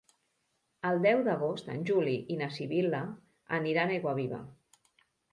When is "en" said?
1.73-1.83